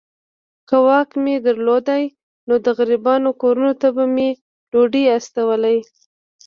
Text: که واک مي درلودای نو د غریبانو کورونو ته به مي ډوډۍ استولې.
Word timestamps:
که 0.67 0.75
واک 0.85 1.09
مي 1.23 1.35
درلودای 1.45 2.03
نو 2.47 2.55
د 2.65 2.67
غریبانو 2.77 3.29
کورونو 3.41 3.73
ته 3.81 3.87
به 3.95 4.03
مي 4.15 4.29
ډوډۍ 4.71 5.03
استولې. 5.15 5.77